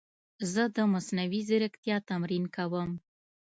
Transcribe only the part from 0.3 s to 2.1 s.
زه د مصنوعي ځیرکتیا